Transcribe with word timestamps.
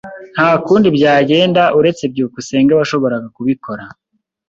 Nta 0.35 0.49
kundi 0.65 0.87
byagenda 0.97 1.61
uretse 1.79 2.03
byukusenge 2.13 2.73
washoboraga 2.79 3.27
kubikora. 3.35 3.83